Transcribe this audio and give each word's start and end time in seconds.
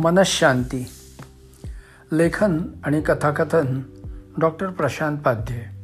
मनशांती. 0.00 0.88
लेखन 2.12 2.58
आणि 2.84 3.00
कथाकथन 3.00 3.80
डॉक्टर 4.38 4.66
प्रशांत 4.66 5.18
पाध्ये. 5.18 5.80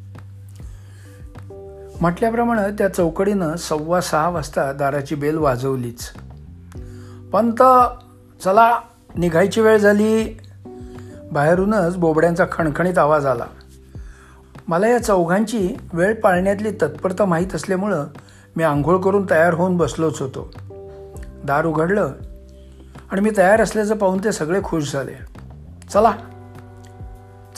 म्हटल्याप्रमाणे 2.01 2.73
त्या 2.79 2.89
चौकडीनं 2.89 3.57
सव्वा 3.57 4.01
सहा 4.01 4.29
वाजता 4.29 4.73
दाराची 4.73 5.15
बेल 5.15 5.37
वाजवलीच. 5.37 6.13
पंत 7.33 7.63
चला 8.43 8.81
निघायची 9.17 9.61
वेळ 9.61 9.79
झाली. 9.79 10.39
बाहेरूनच 11.33 11.97
बोबड्यांचा 11.97 12.45
खणखणीत 12.53 12.99
आवाज 12.99 13.27
आला. 13.27 13.45
मला 14.69 14.89
या 14.89 14.99
चौघांची 14.99 15.77
वेळ 15.93 16.15
पाळण्यातली 16.15 16.71
तत्परता 16.71 17.25
माहीत 17.25 17.55
असल्यामुळं 17.55 18.07
मी 18.57 18.63
आंघोळ 18.63 18.99
करून 18.99 19.27
तयार 19.31 19.55
होऊन 19.55 19.77
बसलोच 19.77 20.23
होतो. 20.23 20.55
दार 21.45 21.67
उघडलं 21.67 22.13
आणि 23.13 23.21
मी 23.21 23.31
तयार 23.37 23.61
असल्याचं 23.61 23.97
पाहून 23.97 24.25
ते 24.25 24.33
सगळे 24.33 24.61
खुश 24.65 24.93
झाले. 24.93 25.13
चला. 25.91 26.13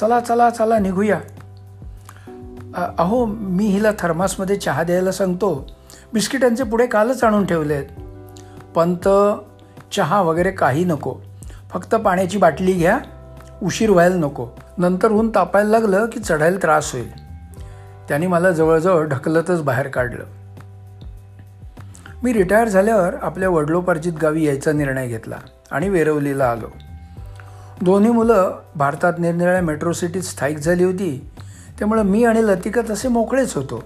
चला 0.00 0.20
चला 0.20 0.50
चला 0.50 0.78
निघूया. 0.78 1.20
अहो 2.98 3.24
मी 3.24 3.66
हिला 3.66 3.88
थर्मासमध्ये 3.98 4.56
चहा 4.56 4.82
द्यायला 4.82 5.12
सांगतो. 5.12 5.66
बिस्किटांचे 6.12 6.64
पुढे 6.64 6.86
कालच 6.86 7.24
आणून 7.24 7.46
ठेवले 7.46 7.74
आहेत 7.74 7.86
पंत 8.74 9.08
चहा 9.92 10.22
वगैरे 10.22 10.50
काही 10.50 10.84
नको. 10.84 11.14
फक्त 11.70 11.94
पाण्याची 11.94 12.38
बाटली 12.38 12.72
घ्या. 12.72 12.98
उशीर 13.62 13.90
व्हायला 13.90 14.16
नको. 14.16 14.46
नंतर 14.78 15.12
ऊन 15.12 15.30
तापायला 15.34 15.70
लागलं 15.70 16.06
की 16.06 16.20
चढायला 16.20 16.58
त्रास 16.62 16.92
होईल. 16.92 17.10
त्यांनी 18.08 18.26
मला 18.26 18.50
जवळजवळ 18.50 19.06
ढकलतच 19.06 19.62
बाहेर 19.62 19.88
काढलं. 19.88 20.24
मी 22.22 22.32
रिटायर 22.32 22.68
झाल्यावर 22.68 23.14
आपल्या 23.22 23.48
वडलोपार्जित 23.48 24.12
गावी 24.22 24.44
यायचा 24.44 24.72
निर्णय 24.72 25.08
घेतला 25.08 25.36
आणि 25.70 25.88
वेरवलीला 25.88 26.50
आलो. 26.50 26.66
दोन्ही 27.82 28.10
मुलं 28.10 28.58
भारतात 28.76 29.12
निरनिराळ्या 29.18 29.62
मेट्रो 29.62 29.92
सिटीत 29.92 30.22
स्थायिक 30.22 30.58
झाली 30.58 30.84
होती. 30.84 31.30
त्यामुळं 31.78 32.02
मी 32.02 32.24
आणि 32.24 32.42
लतिका 32.42 32.80
तसे 32.90 33.08
मोकळेच 33.08 33.54
होतो. 33.54 33.84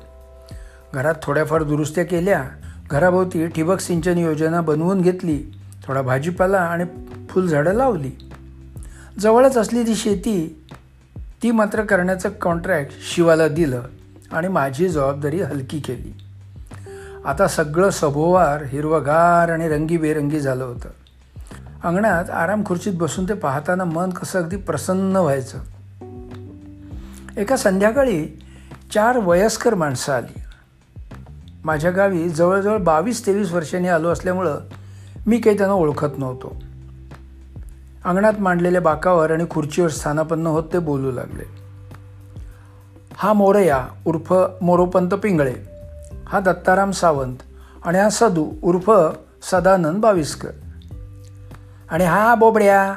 घरात 0.94 1.14
थोड्याफार 1.22 1.62
दुरुस्त्या 1.62 2.04
केल्या. 2.04 2.44
घराभोवती 2.90 3.46
ठिबक 3.46 3.80
सिंचन 3.80 4.18
योजना 4.18 4.60
बनवून 4.60 5.00
घेतली. 5.00 5.42
थोडा 5.84 6.02
भाजीपाला 6.02 6.58
आणि 6.58 6.84
फुलझाडं 7.30 7.72
लावली. 7.72 8.10
जवळच 9.20 9.56
असलेली 9.56 9.94
शेती 9.94 10.66
ती 11.42 11.50
मात्र 11.50 11.82
करण्याचं 11.82 12.28
कॉन्ट्रॅक्ट 12.28 12.92
शिवाला 13.14 13.48
दिलं 13.48 13.82
आणि 14.32 14.48
माझी 14.48 14.88
जबाबदारी 14.88 15.40
हलकी 15.40 15.78
केली. 15.78 16.21
आता 17.26 17.48
सगळं 17.48 17.90
सभोवार 17.90 18.62
हिरवगार 18.62 19.50
आणि 19.52 19.68
रंगीबेरंगी 19.68 20.40
झालं 20.40 20.64
होतं. 20.64 20.88
अंगणात 21.84 22.30
आराम 22.30 22.64
खुर्चीत 22.66 22.92
बसून 22.96 23.28
ते 23.28 23.34
पाहताना 23.34 23.84
मन 23.84 24.10
कसं 24.10 24.42
अगदी 24.42 24.56
प्रसन्न 24.56 25.16
व्हायचं. 25.16 25.58
एका 27.36 27.56
संध्याकाळी 27.56 28.26
चार 28.94 29.18
वयस्कर 29.18 29.74
माणसं 29.74 30.12
आली. 30.12 30.40
माझ्या 31.64 31.90
गावी 31.90 32.28
जवळजवळ 32.28 32.78
बावीस 32.78 33.26
तेवीस 33.26 33.52
वर्षांनी 33.52 33.88
आलो 33.88 34.08
असल्यामुळं 34.08 34.58
मी 35.26 35.38
काही 35.38 35.58
त्यांना 35.58 35.74
ओळखत 35.74 36.18
नव्हतो. 36.18 36.62
अंगणात 38.04 38.40
मांडलेल्या 38.40 38.80
बाकावर 38.80 39.30
आणि 39.30 39.44
खुर्चीवर 39.50 39.88
स्थानापन्न 39.88 40.46
होत 40.46 40.64
ते 40.72 40.78
बोलू 40.78 41.10
लागले. 41.10 41.44
हा 43.14 43.32
मोरया 43.32 43.86
उर्फ 44.06 44.34
मोरोपंत 44.62 45.10
पिंगळे. 45.10 45.71
हा 46.32 46.40
दत्ताराम 46.40 46.90
सावंत 46.90 47.36
आणि 47.84 47.98
हा 47.98 48.10
सदू 48.10 48.52
उर्फ 48.62 48.90
सदानंद 49.50 50.02
बाविस्कर. 50.02 50.50
आणि 51.90 52.04
हा 52.04 52.34
बोबड्या 52.34 52.94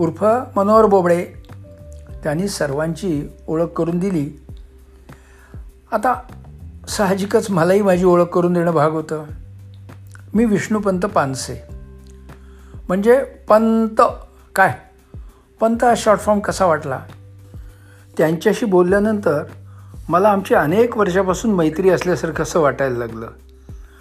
उर्फ 0.00 0.24
मनोहर 0.56 0.86
बोबडे 0.86 1.24
त्यांनी 2.22 2.48
सर्वांची 2.48 3.28
ओळख 3.46 3.66
करून 3.66 3.98
दिली. 3.98 4.44
आता 5.92 6.14
साहजिकच 6.88 7.50
मलाही 7.50 7.82
माझी 7.82 8.04
ओळख 8.04 8.24
करून 8.24 8.52
देणं 8.52 8.70
भाग 8.70 8.90
होतं. 8.90 9.24
मी 10.34 10.44
विष्णुपंत 10.44 11.00
पानसे. 11.00 11.62
म्हणजे 12.88 13.24
पंत 13.24 14.02
काय? 14.54 14.78
पंत 15.60 15.84
हा 15.84 15.94
शॉर्ट 15.96 16.20
फॉर्म 16.20 16.40
कसा 16.40 16.66
वाटला? 16.66 17.00
त्यांच्याशी 18.18 18.66
बोलल्यानंतर 18.66 19.44
मला 20.10 20.28
आमची 20.28 20.54
अनेक 20.54 20.96
वर्षापासून 20.96 21.50
मैत्री 21.50 21.90
असल्यासारखं 21.90 22.42
असं 22.42 22.60
वाटायला 22.60 22.98
लागलं. 22.98 23.28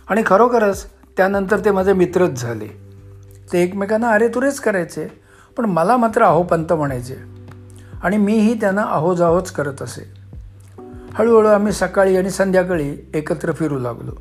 आणि 0.09 0.23
खरोखरच 0.25 0.85
त्यानंतर 1.17 1.59
ते 1.65 1.71
माझे 1.71 1.93
मित्रच 1.93 2.41
झाले. 2.41 2.67
ते 3.53 3.63
एकमेकांना 3.63 4.09
अरे 4.09 4.27
तुरेच 4.27 4.59
करायचे 4.59 5.07
पण 5.57 5.65
मला 5.65 5.97
मात्र 5.97 6.21
आहोपंत 6.21 6.73
म्हणायचे. 6.73 7.15
आणि 8.03 8.17
मीही 8.17 8.53
त्यांना 8.53 8.83
अहोजाहोच 8.83 9.51
करत 9.51 9.81
असे. 9.81 10.13
हळूहळू 11.13 11.47
आम्ही 11.47 11.73
सकाळी 11.73 12.17
आणि 12.17 12.29
संध्याकाळी 12.29 13.11
एकत्र 13.13 13.51
फिरू 13.51 13.79
लागलो. 13.79 14.11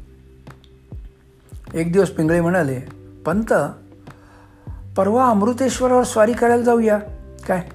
एक 1.75 1.93
दिवस 1.93 2.11
पिंगळे 2.11 2.41
म्हणाले 2.41 2.81
पंत 3.27 3.55
परवा 4.97 5.27
अमृतेश्वरावर 5.27 6.03
स्वारी 6.03 6.33
करायला 6.33 6.63
जाऊया. 6.63 6.99
काय? 7.49 7.69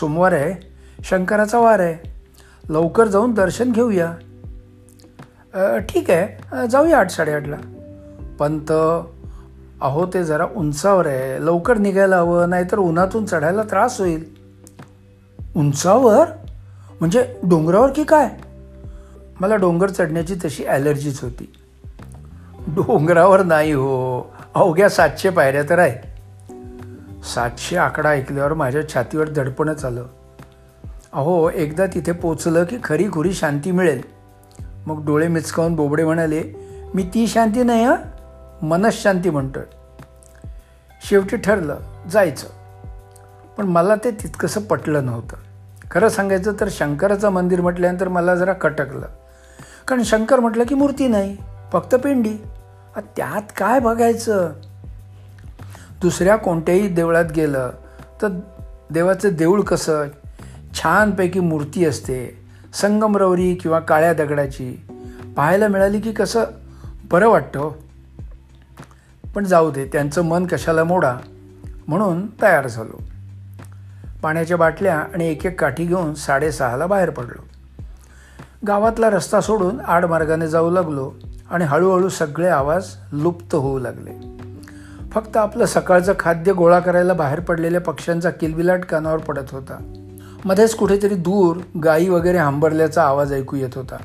सोमवार 0.00 0.32
आहे 0.32 0.66
शंकराचा 1.04 1.58
वार 1.58 1.80
आहे. 1.80 2.09
लवकर 2.70 3.08
जाऊन 3.08 3.34
दर्शन 3.34 3.72
घेऊया. 3.72 4.12
ठीक 5.88 6.10
आहे. 6.10 6.66
जाऊया 6.68 6.98
आठ 6.98 7.10
साडेआठला. 7.10 7.56
पंत 8.38 8.72
अहो 9.80 10.06
ते 10.06 10.24
जरा 10.24 10.46
उंचावर 10.56 11.06
आहे. 11.06 11.44
लवकर 11.44 11.78
निघायला 11.78 12.16
हवं 12.16 12.48
नाहीतर 12.50 12.78
उन्हातून 12.78 13.26
चढायला 13.26 13.62
त्रास 13.62 14.00
होईल. 14.00 14.24
उंचावर? 15.56 16.26
म्हणजे 17.00 17.36
डोंगरावर 17.42 17.90
की 17.90 18.04
काय? 18.04 18.28
मला 19.40 19.56
डोंगर 19.56 19.90
चढण्याची 19.90 20.34
तशी 20.44 20.64
ॲलर्जीच 20.64 21.22
होती. 21.22 21.52
डोंगरावर 22.68 23.42
नाही 23.42 23.72
हो. 23.72 24.20
अवघ्या 24.54 24.88
सातशे 24.88 25.30
पायऱ्या 25.30 25.62
तर 25.62 25.78
आहे. 25.78 26.10
सातशे 27.34 27.76
आकडा 27.76 28.10
ऐकल्यावर 28.10 28.54
माझ्या 28.54 28.88
छातीवर 28.88 29.28
दडपणच 29.28 29.84
आलं. 29.84 30.06
अहो 31.12 31.50
एकदा 31.50 31.86
तिथे 31.86 32.12
पोचलं 32.12 32.64
की 32.64 32.78
खरी 32.84 33.08
खुरी 33.12 33.32
शांती 33.32 33.70
मिळेल. 33.70 34.00
मग 34.86 35.04
डोळे 35.04 35.28
मिचकावून 35.28 35.74
बोबडे 35.74 36.04
म्हणाले 36.04 36.42
मी 36.94 37.02
ती 37.02 37.26
शांती 37.26 37.62
नाही 37.62 37.84
हां? 37.84 37.96
मनशांती 38.66 39.30
म्हणतोय. 39.30 39.62
शेवटी 41.08 41.36
ठरलं 41.36 41.76
जायचं. 42.10 42.46
पण 43.58 43.64
मला 43.64 43.94
ते 43.94 44.10
तितकंसं 44.10 44.60
पटलं 44.60 45.06
नव्हतं. 45.06 45.36
खरं 45.90 46.08
सांगायचं 46.08 46.52
तर 46.60 46.68
शंकराचं 46.70 47.28
मंदिर 47.28 47.60
म्हटल्यानंतर 47.60 48.08
मला 48.08 48.34
जरा 48.34 48.52
कटकलं. 48.52 49.06
कारण 49.88 50.02
शंकर 50.02 50.40
म्हटलं 50.40 50.64
की 50.64 50.74
मूर्ती 50.74 51.08
नाही 51.08 51.36
फक्त 51.72 51.94
पिंडी. 51.94 52.34
त्यात 52.96 53.42
काय 53.56 53.80
बघायचं? 53.80 54.52
दुसऱ्या 56.02 56.36
कोणत्याही 56.36 56.88
देवळात 56.88 57.32
गेलं 57.36 57.70
तर 58.22 58.40
देवाचं 58.90 59.28
देऊळ 59.28 59.62
कसं? 59.62 60.04
छानपैकी 60.74 61.40
मूर्ती 61.40 61.84
असते. 61.84 62.40
संगमरवरी 62.74 63.54
किंवा 63.54 63.78
काळ्या 63.78 64.12
दगडाची. 64.12 64.86
पाहायला 65.36 65.68
मिळाली 65.68 66.00
की 66.00 66.12
कसं? 66.12 66.44
बरं 67.10 67.28
वाटतं. 67.28 67.70
पण 69.34 69.44
जाऊ 69.44 69.70
दे 69.70 69.84
त्यांचं 69.84 70.22
मन 70.22 70.46
कशाला 70.46 70.84
मोडा? 70.84 71.16
म्हणून 71.88 72.26
तयार 72.26 72.68
झालो. 72.68 73.02
पाण्याच्या 74.22 74.56
बाटल्या 74.56 74.98
आणि 74.98 75.30
एक 75.30 75.46
एक 75.46 75.60
काठी 75.60 75.84
घेऊन 75.84 76.14
साडेसहाला 76.14 76.86
बाहेर 76.86 77.10
पडलो. 77.10 77.42
गावातला 78.66 79.10
रस्ता 79.10 79.40
सोडून 79.40 79.80
आडमार्गाने 79.80 80.48
जाऊ 80.48 80.70
लागलो 80.70 81.12
आणि 81.50 81.64
हळूहळू 81.64 82.08
सगळे 82.08 82.48
आवाज 82.48 82.86
लुप्त 83.12 83.54
होऊ 83.54 83.78
लागले. 83.78 84.40
फक्त 85.12 85.36
आपलं 85.36 85.64
सकाळचं 85.64 86.12
खाद्य 86.18 86.52
गोळा 86.52 86.80
करायला 86.80 87.12
बाहेर 87.12 87.40
पडलेल्या 87.40 87.80
पक्ष्यांचा 87.80 88.30
किलबिलाट 88.30 88.84
कानावर 88.84 89.18
पडत 89.18 89.50
होता. 89.50 89.99
मध्येच 90.44 90.74
कुठेतरी 90.74 91.14
दूर 91.14 91.78
गाई 91.84 92.08
वगैरे 92.08 92.38
हांबरल्याचा 92.38 93.02
आवाज 93.02 93.32
ऐकू 93.32 93.56
येत 93.56 93.68
होता. 93.74 93.96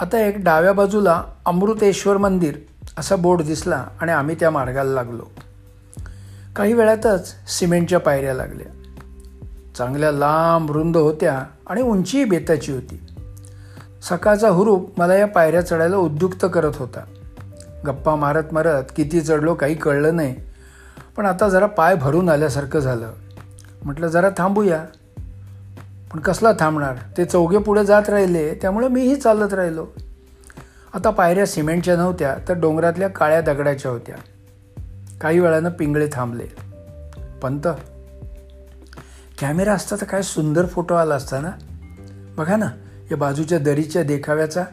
आता 0.00 0.18
एक 0.18 0.34
डाव्या 0.38 0.72
बाजूला 0.72 1.22
अमृतेश्वर 1.46 2.16
मंदिर 2.16 2.54
असा 2.98 3.16
बोर्ड 3.16 3.42
दिसला 3.42 3.84
आणि 4.00 4.12
आम्ही 4.12 4.36
त्या 4.40 4.50
मार्गाला 4.50 4.90
लागलो. 4.90 5.22
काही 6.56 6.72
वेळातच 6.72 7.34
सिमेंटच्या 7.58 8.00
पायऱ्या 8.00 8.34
लागल्या. 8.34 8.66
चांगल्या 9.76 10.12
लांब 10.12 10.70
रुंद 10.70 10.96
होत्या 10.96 11.42
आणि 11.66 11.82
उंचीही 11.82 12.24
बेताची 12.24 12.72
होती. 12.72 13.00
सकाळचा 14.02 14.48
हुरूप 14.48 15.00
मला 15.00 15.14
या 15.14 15.26
पायऱ्या 15.26 15.66
चढायला 15.66 15.96
उद्युक्त 15.96 16.46
करत 16.52 16.72
होता. 16.76 17.00
गप्पा 17.86 18.14
मारत 18.14 18.44
मारत 18.52 18.84
किती 18.96 19.20
चढलो 19.20 19.54
काही 19.54 19.74
कळलं 19.74 20.16
नाही. 20.16 20.36
पण 21.16 21.26
आता 21.26 21.48
जरा 21.48 21.66
पाय 21.66 21.94
भरून 21.94 22.28
आल्यासारखं 22.28 22.78
झालं. 22.78 23.12
म्हटलं 23.82 24.06
जरा 24.08 24.28
थांबूया. 24.38 24.84
पण 26.12 26.20
कसला 26.20 26.52
थांबणार? 26.60 26.96
ते 27.16 27.24
चौघे 27.24 27.58
पुढे 27.58 27.84
जात 27.84 28.02
राहिले 28.08 28.54
त्यामुळे 28.54 28.88
मीही 28.88 29.16
चालत 29.16 29.54
राहिलो. 29.54 29.86
आता 30.94 31.10
पायऱ्या 31.10 31.46
सिमेंटच्या 31.46 31.96
नव्हत्या 31.96 32.36
तर 32.48 32.52
डोंगरातल्या 32.52 33.08
काळ्या 33.08 33.40
दगडाच्या 33.40 33.90
होत्या. 33.90 34.14
काही 35.20 35.40
वेळानं 35.40 35.70
पिंगळे 35.70 36.08
थांबले. 36.12 36.46
पंत 37.42 37.68
कॅमेरा 39.40 39.72
असता 39.72 39.96
तर 39.96 40.04
काय 40.04 40.22
सुंदर 40.22 40.66
फोटो 40.66 40.94
आला 40.94 41.14
असता 41.14 41.40
ना? 41.40 41.50
बघा 42.36 42.56
ना 42.56 42.70
या 43.10 43.16
बाजूच्या 43.16 43.58
दरीच्या 43.58 44.02
देखाव्याचा. 44.02 44.64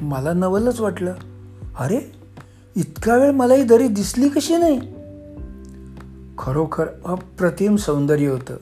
मला 0.00 0.32
नवलच 0.32 0.80
वाटलं. 0.80 1.14
अरे 1.78 2.00
इतका 2.76 3.16
वेळ 3.16 3.30
मला 3.30 3.54
ही 3.54 3.62
दरी 3.62 3.88
दिसली 3.88 4.28
कशी 4.28 4.56
नाही? 4.56 4.97
खरोखर 6.38 6.86
अप्रतिम 7.04 7.76
सौंदर्य 7.76 8.28
होतं. 8.28 8.56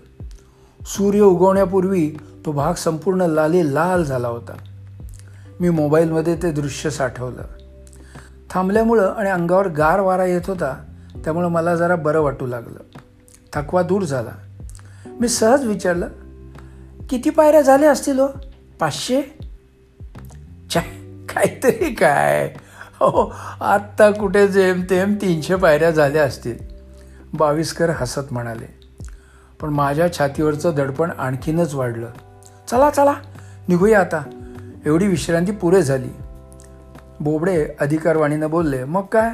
सूर्य 0.87 1.20
उगवण्यापूर्वी 1.20 2.11
तो 2.46 2.52
भाग 2.52 2.75
संपूर्ण 2.75 3.20
लाली 3.20 3.75
लाल 3.75 4.05
झाला 4.05 4.28
होता. 4.28 4.52
मी 5.61 5.70
मोबाईलमध्ये 5.70 6.37
ते 6.37 6.52
दृश्य 6.52 6.90
साठवलं. 6.90 7.43
थांबल्यामुळं 8.50 9.14
आणि 9.14 9.31
अंगावर 9.31 9.69
गार 9.69 10.00
वारा 10.00 10.25
येत 10.25 10.40
होता 10.46 10.84
त्यामुळं 11.25 11.49
मला 11.49 11.76
जरा 11.76 11.96
बरं 11.96 12.20
वाटू 12.20 12.46
लागलं. 12.46 12.99
थकवा 13.52 13.82
दूर 13.82 14.02
झाला. 14.02 14.31
मी 15.20 15.28
सहज 15.28 15.67
विचारलं 15.67 16.08
किती 17.11 17.31
पायऱ्या 17.31 17.61
झाल्या 17.61 17.90
असतील 17.90 18.19
हो? 18.19 18.28
पाचशे? 18.81 19.23
चाय 20.70 20.84
काहीतरी 21.25 21.94
काय? 21.94 22.55
हो 22.94 23.34
आत्ता 23.61 24.11
कुठे 24.11 24.49
जेम 24.49 24.82
तेम 24.90 25.14
तीनशे 25.14 25.56
पायऱ्या 25.56 25.90
झाल्या 25.90 26.23
असतील. 26.23 26.75
बावीसकर 27.36 27.90
हसत 27.90 28.20
म्हणाले 28.30 28.86
पण 29.60 29.68
माझ्या 29.68 30.12
छातीवरचं 30.12 30.72
दडपण 30.76 31.10
आणखीनच 31.18 31.74
वाढलं. 31.74 32.06
चला 32.70 32.90
चला 32.90 33.14
निघूया 33.68 34.00
आता. 34.00 34.22
एवढी 34.86 35.06
विश्रांती 35.06 35.52
पुरे 35.52 35.82
झाली. 35.82 36.08
बोबडे 37.20 37.66
अधिकारवाणीनं 37.80 38.50
बोलले 38.50 38.84
मग 38.84 39.02
काय? 39.02 39.30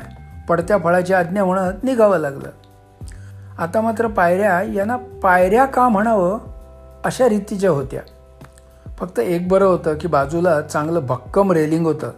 पडत्या 0.49 0.78
फळाची 0.78 1.12
आज्ञा 1.12 1.44
म्हणत 1.44 1.84
निघावं 1.84 2.19
लागलं. 2.19 2.49
आता 3.58 3.81
मात्र 3.81 4.06
पायऱ्या 4.06 4.62
यांना 4.62 4.96
पायऱ्या 4.96 5.64
का 5.64 5.88
म्हणावं? 5.88 6.38
अशा 7.05 7.28
रीतीच्या 7.28 7.70
होत्या. 7.70 8.00
फक्त 8.98 9.19
एक 9.19 9.48
बरं 9.48 9.64
होतं 9.64 9.94
की 9.94 10.08
बाजूला 10.08 10.60
चांगलं 10.60 11.06
भक्कम 11.06 11.52
रेलिंग 11.52 11.87
होतं. 11.87 12.10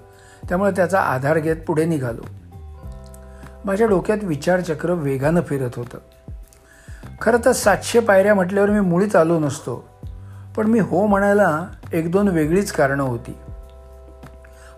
त्यामुळे 0.48 0.70
त्याचा 0.70 1.00
आधार 1.00 1.38
घेत 1.38 1.56
पुढे 1.66 1.84
निघालो. 1.84 2.22
माझ्या 3.64 3.86
डोक्यात 3.86 4.18
विचारचक्र 4.22 4.92
वेगानं 4.92 5.40
फिरत 5.40 5.70
होतं. 5.76 5.98
खरं 7.20 7.38
तर 7.44 7.52
सातशे 7.52 8.00
पायऱ्या 8.00 8.34
म्हटल्यावर 8.34 8.70
मी 8.70 8.80
मुळीच 8.80 9.16
आलो 9.16 9.38
नसतो 9.38 9.88
पण 10.56 10.66
मी 10.66 10.78
हो 10.78 11.06
म्हणायला 11.06 11.66
एक 11.92 12.10
दोन 12.12 12.28
वेगळीच 12.28 12.72
कारणं 12.72 13.02
होती. 13.02 13.36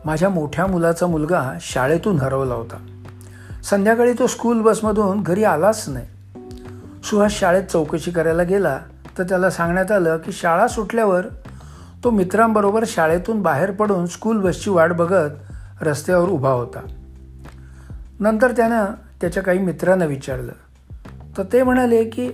माझ्या 0.05 0.29
मोठ्या 0.29 0.67
मुलाचा 0.67 1.07
मुलगा 1.07 1.53
शाळेतून 1.61 2.19
हरवला 2.21 2.55
होता. 2.55 2.77
संध्याकाळी 3.65 4.13
तो 4.13 4.27
स्कूल 4.27 4.63
बसमधून 4.63 5.23
घरी 5.23 5.45
आलाच 5.45 5.89
नाही. 5.89 6.07
सुहास 7.05 7.33
शाळेत 7.33 7.65
चौकशी 7.65 8.11
करायला 8.11 8.43
गेला 8.43 8.79
तर 9.19 9.23
त्याला 9.23 9.51
सांगण्यात 9.51 9.93
आलं 9.93 10.17
की 10.17 10.33
शाळा 10.33 10.69
सुटल्यावर 10.69 11.25
तो 12.05 12.11
मित्रांबरोबर 12.11 12.85
शाळेतून 12.87 13.43
बाहेर 13.43 13.71
पडून 13.71 14.07
स्कूल 14.07 14.39
बसची 14.39 14.71
वाट 14.71 14.93
बघत 14.93 15.31
रस्त्यावर 15.81 16.29
उभा 16.29 16.51
होता. 16.51 16.81
नंतर 18.21 18.53
त्यानं 18.53 18.85
त्याच्या 19.21 19.43
काही 19.43 19.59
मित्रांना 19.59 20.05
विचारलं. 20.05 20.53
तर 21.39 21.43
ते 21.53 21.63
म्हणाले 21.63 22.05
की 22.05 22.31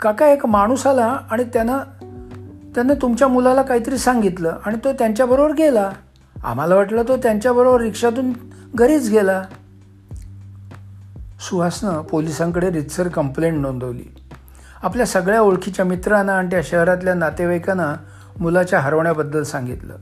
काका 0.00 0.26
एक 0.26 0.46
माणूस 0.46 0.86
आला 0.86 1.18
आणि 1.30 1.44
त्यानं 1.44 1.78
त्यानं 2.74 2.94
तुमच्या 3.02 3.28
मुलाला 3.28 3.62
काहीतरी 3.62 3.98
सांगितलं 3.98 4.56
आणि 4.64 4.76
तो 4.84 4.92
त्यांच्याबरोबर 4.92 5.52
गेला. 5.52 5.92
आम्हाला 6.44 6.74
वाटलं 6.74 7.02
तो 7.08 7.16
त्यांच्याबरोबर 7.16 7.80
रिक्षातून 7.80 8.32
घरीच 8.74 9.10
गेला. 9.10 9.42
सुहासनं 11.40 12.02
पोलिसांकडे 12.02 12.70
रितसर 12.70 13.08
कंप्लेंट 13.08 13.58
नोंदवली. 13.58 14.14
आपल्या 14.82 15.06
सगळ्या 15.06 15.42
ओळखीच्या 15.42 15.84
मित्रांना 15.84 16.32
आणि 16.32 16.50
त्या 16.50 16.60
शहरातल्या 16.64 17.14
नातेवाईकांना 17.14 17.94
मुलाच्या 18.40 18.80
हरवण्याबद्दल 18.80 19.42
सांगितलं. 19.42 19.96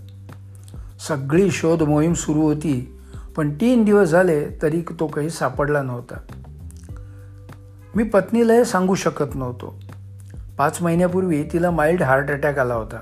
सगळी 1.08 1.50
शोध 1.50 1.82
मोहीम 1.82 2.12
सुरू 2.12 2.40
होती. 2.40 2.99
पण 3.40 3.50
तीन 3.60 3.84
दिवस 3.84 4.08
झाले 4.08 4.58
तरी 4.62 4.80
तो 5.00 5.06
काही 5.06 5.30
सापडला 5.30 5.82
नव्हता. 5.82 6.14
मी 7.94 8.02
पत्नीला 8.02 8.52
हे 8.52 8.64
सांगू 8.64 8.94
शकत 8.94 9.34
नव्हतो. 9.34 9.80
पाच 10.58 10.82
महिन्यापूर्वी 10.82 11.42
तिला 11.42 11.70
माइल्ड 11.70 12.02
हार्ट 12.02 12.30
अटॅक 12.30 12.58
आला 12.58 12.74
होता 12.74 12.96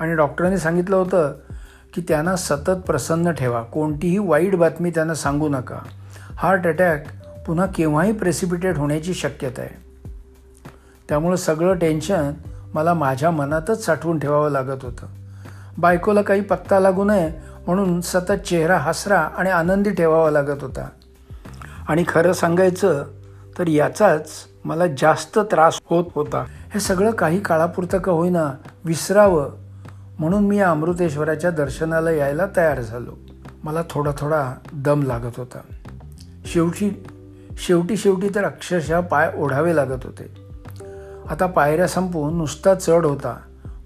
आणि 0.00 0.14
डॉक्टरांनी 0.14 0.58
सांगितलं 0.58 0.96
होतं 0.96 1.34
की 1.94 2.02
त्यांना 2.08 2.36
सतत 2.36 2.70
प्रसन्न 2.70 3.30
ठेवा. 3.30 3.62
कोणतीही 3.62 4.18
वाईट 4.18 4.56
बातमी 4.56 4.90
त्यांना 4.90 5.14
सांगू 5.14 5.48
नका. 5.48 5.78
हार्ट 6.36 6.66
अटॅक 6.66 7.04
पुन्हा 7.46 7.66
केव्हाही 7.66 8.12
प्रेसिपिटेट 8.12 8.76
होण्याची 8.76 9.14
शक्यता 9.14 9.62
आहे. 9.62 10.02
त्यामुळं 11.08 11.36
सगळं 11.36 11.78
टेन्शन 11.78 12.32
मला 12.74 12.94
माझ्या 12.94 13.30
मनातच 13.30 13.84
साठवून 13.84 14.18
ठेवावं 14.18 14.50
लागत 14.50 14.84
होतं. 14.84 15.06
बायकोला 15.78 16.22
काही 16.22 16.40
पत्ता 16.40 16.80
लागू 16.80 17.04
नये 17.04 17.55
म्हणून 17.66 18.00
सतत 18.00 18.32
चेहरा 18.32 18.78
हसरा 18.78 19.20
आणि 19.20 19.50
आनंदी 19.50 19.90
ठेवावा 19.90 20.30
लागत 20.30 20.62
होता. 20.62 20.88
आणि 21.88 22.04
खरं 22.08 22.32
सांगायचं 22.32 23.04
तर 23.58 23.68
याचाच 23.68 24.30
मला 24.64 24.84
जास्त 24.86 25.38
त्रास 25.38 25.80
होत 25.84 26.04
होता. 26.14 26.44
हे 26.48 26.80
सगळं 26.80 27.10
काही 27.10 27.40
काळापुरतं 27.40 27.98
का 27.98 28.12
होईना 28.12 28.52
विसरावं 28.84 29.50
म्हणून 30.18 30.46
मी 30.46 30.58
अमृतेश्वराच्या 30.58 31.50
दर्शनाला 31.50 32.10
यायला 32.10 32.46
तयार 32.56 32.80
झालो. 32.80 33.12
मला 33.64 33.82
थोडा 33.90 34.10
थोडा 34.18 34.54
दम 34.72 35.02
लागत 35.02 35.32
होता. 35.36 35.58
शेवटी 36.46 37.06
शेवटी 37.58 37.96
शेवटी 37.96 38.28
तर 38.34 38.44
अक्षरशः 38.44 39.00
पाय 39.00 39.30
ओढावे 39.36 39.76
लागत 39.76 40.04
होते. 40.04 40.46
आता 41.30 41.46
पायऱ्या 41.46 41.88
संपून 41.88 42.36
नुसता 42.36 42.74
चढ 42.74 43.06
होता 43.06 43.36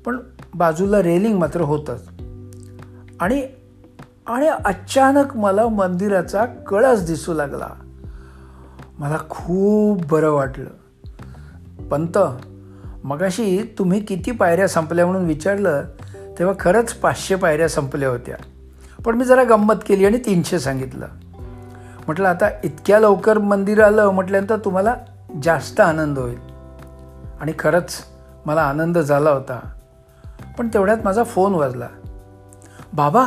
पण 0.05 0.19
बाजूला 0.55 1.03
रेलिंग 1.03 1.39
मात्र 1.39 1.61
होतंच. 1.61 2.09
आणि 3.21 3.47
आणि 4.27 4.49
अचानक 4.49 5.37
मला 5.37 5.69
मंदिराचा 5.69 6.45
कळस 6.45 7.07
दिसू 7.07 7.35
लागला. 7.35 7.67
मला 8.99 9.19
खूप 9.31 10.07
बरं 10.07 10.31
वाटलं. 10.31 10.71
पंत 11.89 12.19
मगाशी 13.05 13.75
तुम्ही 13.79 14.01
किती 14.01 14.31
पायऱ्या 14.31 14.69
संपल्या 14.69 15.07
म्हणून 15.07 15.27
विचारलं 15.27 15.83
तेव्हा 16.39 16.55
खरंच 16.61 16.93
पाचशे 16.93 17.35
पायऱ्या 17.35 17.69
संपल्या 17.69 18.09
होत्या. 18.09 18.37
पण 19.05 19.15
मी 19.15 19.25
जरा 19.25 19.43
गंमत 19.43 19.75
केली 19.87 20.07
आणि 20.07 20.19
तीनशे 20.19 20.59
सांगितलं. 20.59 21.07
म्हटलं 22.07 22.29
आता 22.29 22.49
इतक्या 22.65 23.01
लवकर 23.01 23.39
मंदिर 23.39 23.83
आलं 23.83 24.09
म्हटल्यानंतर 24.09 24.57
तुम्हाला 24.57 24.95
जास्त 25.43 25.81
आनंद 25.81 26.19
होईल. 26.19 26.39
आणि 27.41 27.53
खरंच 27.59 27.93
मला 28.47 28.63
आनंद 28.63 28.99
झाला 28.99 29.31
होता. 29.31 29.73
पण 30.59 30.69
तेवढ्यात 30.69 30.99
माझा 31.05 31.23
फोन 31.23 31.55
वाजला. 31.55 31.89
बाबा 32.93 33.25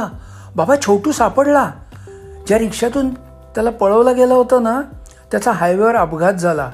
बाबा 0.56 0.76
छोटू 0.76 1.12
सापडला. 1.12 1.72
ज्या 2.48 2.60
रिक्षातून 2.60 3.14
त्याला 3.14 3.70
पळवलं 3.70 4.16
गेलं 4.16 4.34
होतं 4.34 4.64
ना 4.64 4.82
त्याचा 5.32 5.52
हायवेवर 5.52 5.96
अपघात 5.96 6.34
झाला. 6.34 6.72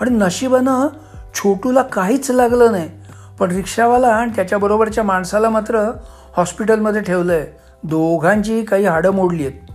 आणि 0.00 0.10
नशिबानं 0.10 0.88
छोटूला 1.34 1.82
काहीच 1.82 2.30
लागलं 2.30 2.72
नाही. 2.72 2.90
पण 3.38 3.50
रिक्षावाला 3.50 4.08
आणि 4.08 4.30
त्याच्याबरोबरच्या 4.36 5.04
माणसाला 5.04 5.50
मात्र 5.50 5.90
हॉस्पिटलमध्ये 6.36 7.00
ठेवलं 7.00 7.32
आहे 7.32 7.46
दोघांचीही 7.82 8.64
काही 8.64 8.86
हाडं 8.86 9.10
मोडली 9.10 9.46
आहेत. 9.46 9.70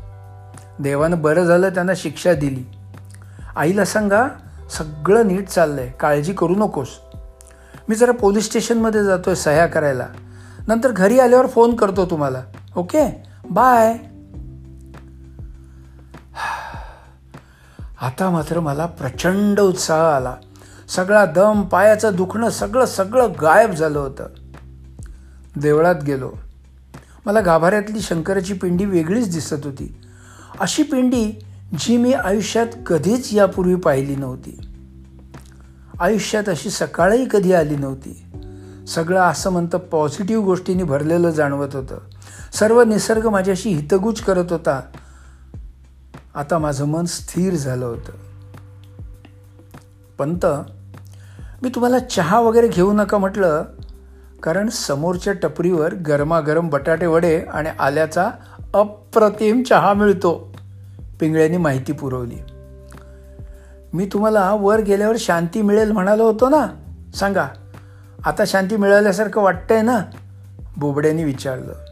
देवानं 0.80 1.22
बरं 1.22 1.44
झालं 1.44 1.70
त्यांना 1.70 1.94
शिक्षा 1.96 2.34
दिली. 2.34 2.64
आईला 3.56 3.86
सांगा 3.86 4.28
सगळं 4.78 5.28
नीट 5.28 5.48
चाललं 5.48 5.82
आहे 5.82 5.90
काळजी 5.90 6.34
करू 6.34 6.56
नकोस. 6.56 6.88
मी 7.90 7.96
जरा 7.96 8.12
पोलीस 8.12 8.46
स्टेशनमध्ये 8.46 9.04
जातो 9.04 9.30
आहे 9.30 9.36
सह्या 9.36 9.66
करायला. 9.66 10.08
नंतर 10.68 10.92
घरी 10.92 11.20
आल्यावर 11.20 11.48
फोन 11.48 11.76
करतो 11.76 12.06
तुम्हाला 12.06 12.42
ओके? 12.78 13.25
बाय. 13.50 13.98
आता 18.02 18.30
मात्र 18.30 18.60
मला 18.60 18.86
प्रचंड 18.86 19.60
उत्साह 19.60 20.16
आला. 20.16 20.36
सगळा 20.90 21.26
दम 21.26 21.62
पायाचं 21.62 22.12
दुखणं 22.16 22.50
सगळं 22.50 22.86
सगळं 22.86 23.32
गायब 23.42 23.72
झालं 23.72 24.00
होतं. 24.00 24.28
देवळात 25.56 25.96
गेलो. 26.08 26.32
मला 27.26 27.42
गाभाऱ्यातली 27.42 28.02
शंकराची 28.02 28.54
पिंडी 28.54 28.86
वेगळीच 28.86 29.34
दिसत 29.34 29.56
होती. 29.64 30.02
अशी 30.60 30.84
पिंडी 30.84 31.46
जी 31.78 31.98
मी 31.98 32.14
आयुष्यात 32.14 32.68
कधीच 32.86 33.34
यापूर्वी 33.34 33.76
पाहिली 33.76 34.16
नव्हती. 34.16 34.70
आयुष्यात 36.00 36.50
अशी 36.50 36.70
सकाळही 36.70 37.26
कधी 37.32 37.54
आली 37.54 37.76
नव्हती. 37.76 38.26
सगळं 38.88 39.22
असं 39.22 39.50
म्हणतं 39.50 39.78
पॉझिटिव्ह 39.78 40.46
गोष्टींनी 40.46 40.84
भरलेलं 40.84 41.30
जाणवत 41.30 41.76
होतं. 41.76 41.98
सर्व 42.56 42.82
निसर्ग 42.82 43.28
माझ्याशी 43.28 43.70
हितगुज 43.70 44.22
करत 44.22 44.52
होता. 44.52 44.82
आता 46.36 46.58
माझं 46.58 46.86
मन 46.86 47.06
स्थिर 47.06 47.54
झालं 47.54 47.86
होतं. 47.86 48.12
पंत 50.18 50.46
मी 51.64 51.70
तुम्हाला 51.70 52.00
चहा 52.00 52.40
वगैरे 52.40 52.68
घेऊ 52.68 52.94
नका 52.94 53.18
म्हटलं 53.18 53.64
कारण 54.44 54.70
समोरच्या 54.70 55.34
टपरीवर 55.34 55.94
गरमागरम 55.94 56.70
बटाटे 56.70 57.06
वडे 57.06 57.40
आणि 57.40 57.70
आल्याचा 57.80 58.32
अप्रतिम 58.74 59.64
चहा 59.64 59.94
मिळतो 59.94 60.56
पिंगळ्यांनी 61.20 61.58
माहिती 61.58 61.92
पुरवली. 61.92 62.38
मी 63.94 64.06
तुम्हाला 64.06 64.52
वर 64.54 64.80
गेल्यावर 64.80 65.16
शांती 65.20 65.62
मिळेल 65.62 65.92
म्हणालो 65.92 66.24
होतो 66.24 66.50
ना? 66.50 66.68
सांगा. 67.16 67.48
आता 68.26 68.44
शांती 68.48 68.76
मिळाल्यासारखं 68.76 69.42
वाटतंय 69.42 69.82
ना? 69.82 70.00
बोबड्यांनी 70.78 71.24
विचारलं. 71.24 71.85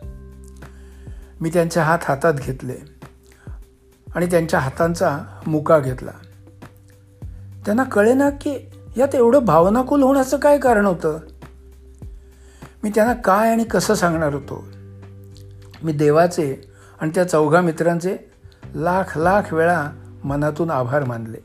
मी 1.43 1.49
त्यांचे 1.49 1.79
हात 1.79 1.99
हातात 2.03 2.33
घेतले 2.33 2.75
आणि 4.15 4.25
त्यांच्या 4.25 4.59
हातांचा 4.59 5.19
मुका 5.47 5.79
घेतला. 5.79 6.11
त्यांना 7.65 7.83
कळेना 7.83 8.29
की 8.29 8.71
यात 8.97 9.15
एवढं 9.15 9.45
भावनाकुल 9.45 10.03
होण्याचं 10.03 10.37
काय 10.37 10.57
कारण 10.57 10.85
होतं? 10.85 11.19
मी 12.83 12.91
त्यांना 12.95 13.13
काय 13.13 13.51
आणि 13.51 13.63
कसं 13.63 13.93
सांगणार 13.93 14.33
होतो? 14.33 14.67
मी 15.83 15.91
देवाचे 15.91 16.71
आणि 17.01 17.11
त्या 17.15 17.29
चौघा 17.29 17.61
मित्रांचे 17.61 18.17
लाख 18.75 19.17
लाख 19.17 19.53
वेळा 19.53 19.89
मनातून 20.23 20.71
आभार 20.71 21.03
मानले. 21.03 21.37